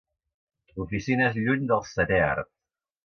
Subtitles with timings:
[0.85, 2.51] Oficines lluny del setè art.